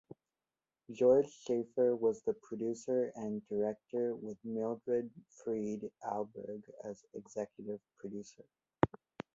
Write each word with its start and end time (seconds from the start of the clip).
George 0.89 1.29
Schaefer 1.29 1.95
was 1.95 2.23
the 2.23 2.33
producer 2.33 3.11
and 3.15 3.47
director 3.49 4.15
with 4.15 4.39
Mildred 4.43 5.11
Freed 5.29 5.91
Alberg 6.03 6.63
as 6.83 7.05
executive 7.13 7.81
producer. 7.99 8.45